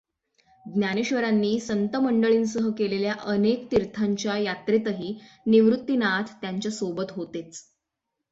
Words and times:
ज्ञानेश्वरांनी 0.65 1.59
संतंमंडळींसह 1.59 2.69
केलेल्या 2.77 3.13
अनेक 3.25 3.65
तीर्थांच्या 3.71 4.37
यात्रेतही 4.37 5.13
निवृत्तिनाथ 5.45 6.33
त्यांच्या 6.41 6.71
सोबत 6.71 7.11
होतेच. 7.11 7.63